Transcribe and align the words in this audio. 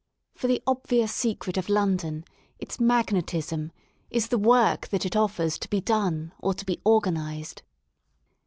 For 0.33 0.47
the 0.47 0.63
obvious 0.65 1.13
secret 1.13 1.57
of 1.57 1.69
Lon 1.69 1.97
don, 1.97 2.25
its 2.57 2.79
magnetism, 2.79 3.71
is 4.09 4.29
the 4.29 4.37
work 4.39 4.87
that 4.87 5.05
it 5.05 5.15
offers 5.15 5.59
to 5.59 5.69
be 5.69 5.79
done 5.79 6.33
or 6.39 6.55
to 6.55 6.65
be 6.65 6.81
organised." 6.83 7.61